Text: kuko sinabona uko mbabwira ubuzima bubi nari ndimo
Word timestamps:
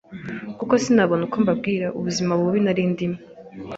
kuko 0.57 0.73
sinabona 0.83 1.21
uko 1.27 1.37
mbabwira 1.43 1.87
ubuzima 1.99 2.31
bubi 2.39 2.59
nari 2.63 2.83
ndimo 2.91 3.19